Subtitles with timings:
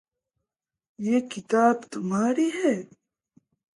[0.99, 2.75] ये किताबें तुम्हारी हैं।